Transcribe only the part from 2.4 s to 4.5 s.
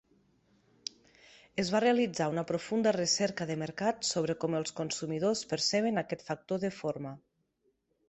profunda recerca de mercat sobre